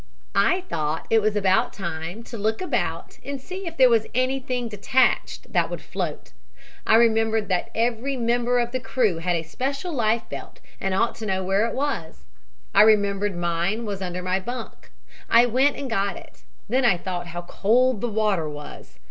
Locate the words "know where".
11.27-11.67